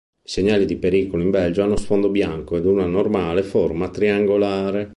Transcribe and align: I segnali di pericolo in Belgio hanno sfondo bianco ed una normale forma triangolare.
I 0.19 0.27
segnali 0.31 0.65
di 0.65 0.77
pericolo 0.77 1.21
in 1.21 1.29
Belgio 1.29 1.61
hanno 1.61 1.77
sfondo 1.77 2.09
bianco 2.09 2.57
ed 2.57 2.65
una 2.65 2.87
normale 2.87 3.43
forma 3.43 3.89
triangolare. 3.89 4.89